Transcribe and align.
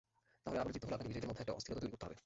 তাহলে 0.43 0.57
আবারও 0.61 0.73
জিততে 0.75 0.85
হলে 0.85 0.95
আপনাকে 0.97 1.09
বিজয়ীদের 1.11 1.29
মধ্যে 1.29 1.43
একটা 1.43 1.55
অস্থিরতা 1.57 1.81
তৈরি 1.81 1.91
করতে 1.93 2.05
হবে। 2.05 2.15